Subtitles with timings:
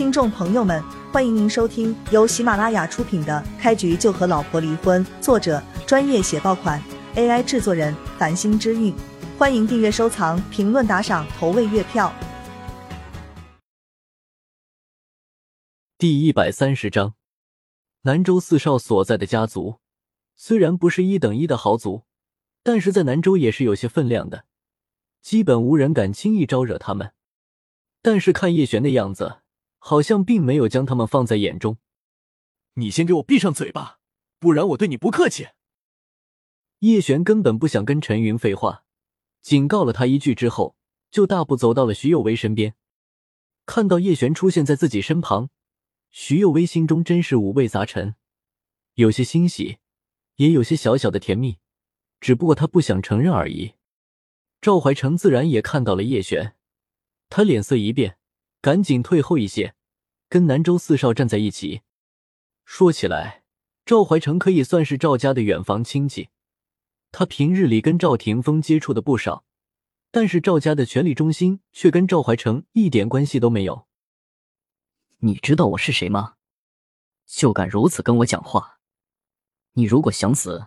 [0.00, 6.82] 听众朋友们，欢迎您收听由喜马拉雅出品的《开局就和老婆离婚》，作者专业写爆款
[7.16, 8.94] ，AI 制作人繁星之韵。
[9.36, 12.10] 欢迎订阅、收藏、评论、打赏、投喂月票。
[15.98, 17.12] 第一百三十章，
[18.04, 19.80] 南州四少所在的家族，
[20.34, 22.04] 虽然不是一等一的豪族，
[22.62, 24.46] 但是在南州也是有些分量的，
[25.20, 27.12] 基本无人敢轻易招惹他们。
[28.00, 29.40] 但是看叶璇的样子，
[29.80, 31.78] 好像并没有将他们放在眼中。
[32.74, 33.98] 你先给我闭上嘴巴，
[34.38, 35.48] 不然我对你不客气。
[36.78, 38.84] 叶璇根本不想跟陈云废话，
[39.42, 40.76] 警告了他一句之后，
[41.10, 42.74] 就大步走到了徐有为身边。
[43.66, 45.50] 看到叶璇出现在自己身旁，
[46.10, 48.14] 徐有为心中真是五味杂陈，
[48.94, 49.78] 有些欣喜，
[50.36, 51.58] 也有些小小的甜蜜，
[52.20, 53.74] 只不过他不想承认而已。
[54.60, 56.54] 赵怀成自然也看到了叶璇。
[57.28, 58.18] 他脸色一变，
[58.60, 59.74] 赶紧退后一些，
[60.28, 61.82] 跟南州四少站在一起。
[62.64, 63.42] 说起来，
[63.84, 66.28] 赵怀成可以算是赵家的远房亲戚，
[67.10, 69.44] 他平日里跟赵霆锋接触的不少，
[70.10, 73.86] 但是赵家的权力中心却跟赵怀成一点关系都没有。
[75.18, 76.34] 你知道我是谁吗？
[77.26, 78.80] 就敢如此跟我讲话？
[79.72, 80.66] 你如果想死，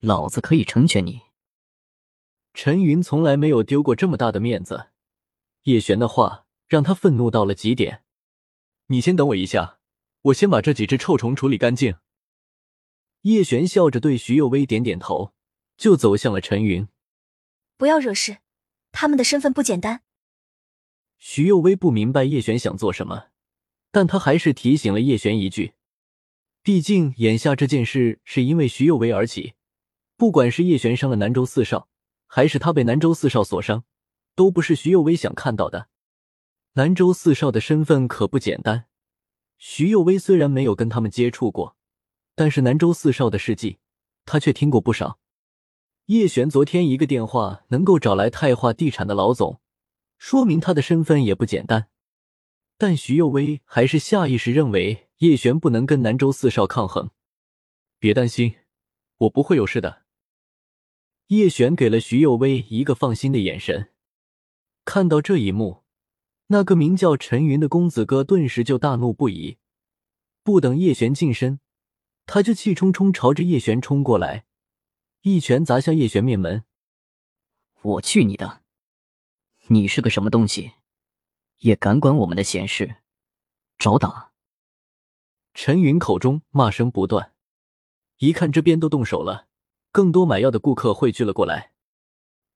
[0.00, 1.22] 老子可以成全你。
[2.52, 4.88] 陈云从来没有丢过这么大的面子。
[5.62, 8.02] 叶璇的话让他愤怒到了极点。
[8.86, 9.78] 你先等我一下，
[10.22, 11.96] 我先把这几只臭虫处理干净。
[13.22, 15.32] 叶璇笑着对徐有为点点头，
[15.76, 16.86] 就走向了陈云。
[17.76, 18.38] 不要惹事，
[18.92, 20.02] 他们的身份不简单。
[21.18, 23.28] 徐有为不明白叶璇想做什么，
[23.90, 25.74] 但他还是提醒了叶璇一句。
[26.62, 29.54] 毕竟眼下这件事是因为徐有为而起，
[30.16, 31.88] 不管是叶璇伤了南州四少，
[32.26, 33.84] 还是他被南州四少所伤。
[34.36, 35.88] 都不是徐有为想看到的。
[36.76, 38.84] 兰州四少的身份可不简单。
[39.56, 41.74] 徐有为虽然没有跟他们接触过，
[42.34, 43.78] 但是南州四少的事迹，
[44.26, 45.18] 他却听过不少。
[46.04, 49.58] 叶璇昨天一个电话能够找来泰化地产的老总，
[50.18, 51.88] 说明他的身份也不简单。
[52.76, 57.08] 但徐有为还是下意识认为叶璇不能跟南州四少抗衡。
[57.98, 58.54] 别担心，
[59.16, 60.02] 我不会有事的。
[61.28, 63.94] 叶璇给了徐有为一个放心的眼神。
[64.84, 65.85] 看到这一幕，
[66.48, 69.58] 那个名叫陈云的公子哥顿时就大怒不已。
[70.42, 71.58] 不等叶璇近身，
[72.24, 74.46] 他就气冲冲朝着叶璇冲过来，
[75.22, 76.64] 一拳砸向叶璇面门。
[77.82, 78.62] 我去你的！
[79.68, 80.74] 你是个什么东西，
[81.58, 82.98] 也敢管我们的闲事？
[83.76, 84.32] 找打！
[85.52, 87.32] 陈云口中骂声不断。
[88.18, 89.48] 一看这边都动手了，
[89.90, 91.72] 更多买药的顾客汇聚了过来。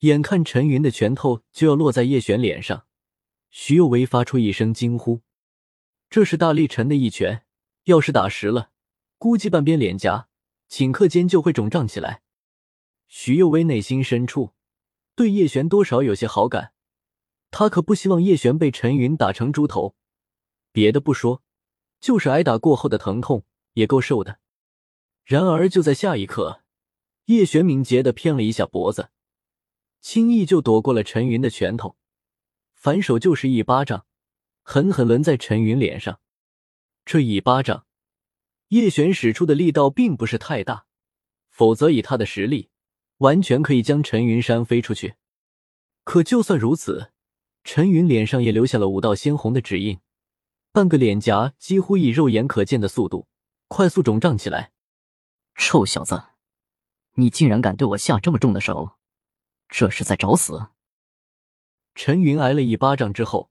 [0.00, 2.86] 眼看陈云的拳头就要落在叶璇脸上，
[3.50, 5.22] 徐有为发出一声惊呼
[6.10, 7.44] ：“这是大力沉的一拳，
[7.84, 8.70] 要是打实了，
[9.16, 10.28] 估计半边脸颊
[10.68, 12.22] 顷刻间就会肿胀起来。”
[13.08, 14.52] 徐有为内心深处
[15.14, 16.72] 对叶璇多少有些好感，
[17.50, 19.96] 他可不希望叶璇被陈云打成猪头。
[20.70, 21.42] 别的不说，
[22.00, 24.38] 就是挨打过后的疼痛也够受的。
[25.24, 26.62] 然而就在下一刻，
[27.24, 29.10] 叶璇敏捷的偏了一下脖子。
[30.00, 31.96] 轻易就躲过了陈云的拳头，
[32.78, 34.06] 反手就是一巴掌，
[34.62, 36.20] 狠狠抡在陈云脸上。
[37.04, 37.86] 这一巴掌，
[38.68, 40.86] 叶璇使出的力道并不是太大，
[41.50, 42.70] 否则以他的实力，
[43.16, 45.16] 完全可以将陈云扇飞出去。
[46.04, 47.10] 可就算如此，
[47.64, 49.98] 陈云脸上也留下了五道鲜红的指印，
[50.70, 53.26] 半个脸颊几乎以肉眼可见的速度
[53.66, 54.70] 快速肿胀起来。
[55.56, 56.22] 臭小子，
[57.14, 58.92] 你竟然敢对我下这么重的手！
[59.68, 60.68] 这是在找死！
[61.98, 63.50] 陈云挨了一巴掌之后，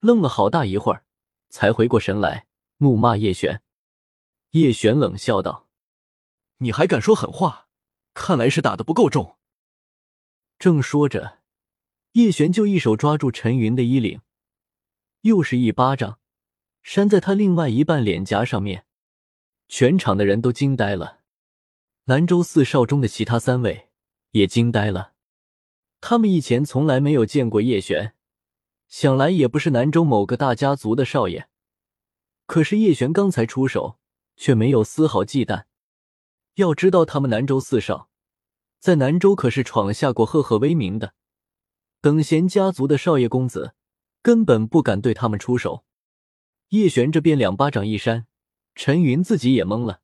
[0.00, 1.06] 愣了好大一会儿，
[1.48, 3.62] 才回过神来，怒骂叶璇。
[4.50, 5.70] 叶璇冷笑道
[6.58, 7.68] ：“你还敢说狠话？
[8.12, 9.38] 看来是打的不够重。”
[10.60, 11.38] 正说着，
[12.12, 14.20] 叶璇就一手抓住陈云的衣领，
[15.22, 16.20] 又是一巴掌，
[16.82, 18.84] 扇在他另外一半脸颊上面。
[19.66, 21.20] 全场的人都惊呆了，
[22.04, 23.88] 兰州四少中的其他三位
[24.32, 25.14] 也惊呆了。
[26.00, 28.14] 他们以前从来没有见过叶璇，
[28.88, 31.48] 想来也不是南州某个大家族的少爷。
[32.46, 33.98] 可是叶璇刚才出手，
[34.36, 35.64] 却没有丝毫忌惮。
[36.54, 38.08] 要知道，他们南州四少，
[38.80, 41.14] 在南州可是闯下过赫赫威名的。
[42.00, 43.74] 等闲家族的少爷公子，
[44.22, 45.84] 根本不敢对他们出手。
[46.70, 48.26] 叶璇这边两巴掌一扇，
[48.74, 50.00] 陈云自己也懵了，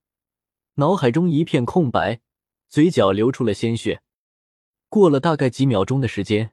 [0.74, 2.20] 脑海中一片空白，
[2.68, 4.02] 嘴角流出了鲜血。
[4.94, 6.52] 过了大概几秒钟的时间，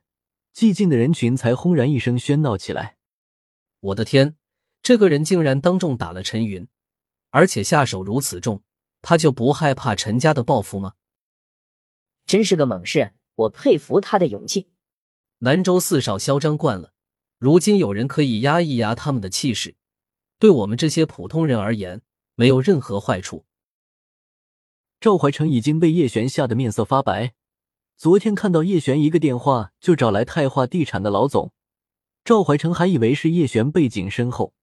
[0.51, 2.97] 寂静的人群才轰然一声喧闹起来。
[3.79, 4.35] 我的天，
[4.81, 6.67] 这个人竟然当众打了陈云，
[7.29, 8.63] 而且下手如此重，
[9.03, 10.95] 他就不害怕陈家的报复吗？
[12.25, 14.71] 真是个猛士，我佩服他的勇气。
[15.37, 16.94] 南州四少嚣张惯了，
[17.37, 19.75] 如今有人可以压一压他们的气势，
[20.39, 22.01] 对我们这些普通人而言，
[22.33, 23.45] 没有任何坏处。
[24.99, 27.35] 赵怀成已经被叶璇吓得面色发白。
[28.01, 31.53] 昨天看到叶璇一个电话就找来泰化地产的老总，
[32.24, 34.56] 赵怀成还以为是叶璇背景深厚，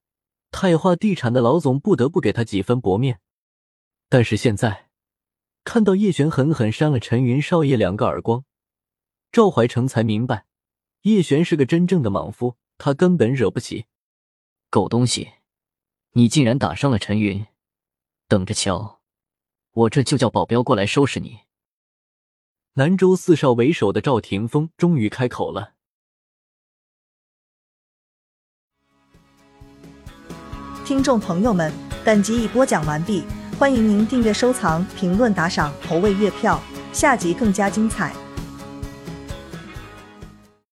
[0.51, 3.21] 泰化地产的老总不得不给他几分薄面。
[4.09, 4.89] 但是现在。
[5.63, 8.45] 看到叶璇狠狠扇了陈云少爷两个耳光，
[9.31, 10.47] 赵怀成才明白，
[11.03, 13.87] 叶璇是个真正的莽夫，他根本惹不起。
[14.69, 15.35] 狗东西，
[16.15, 17.47] 你竟然打伤了陈云，
[18.27, 19.01] 等着瞧，
[19.71, 21.43] 我这就叫保镖过来收拾你。
[22.79, 25.73] 南州四少为首的赵霆锋终于开口了。
[30.85, 31.73] 听众朋友们，
[32.05, 33.25] 本集已播讲完毕。
[33.59, 38.15] 欢迎您订阅、收藏、评论、打赏、投喂月票，下集更加精彩。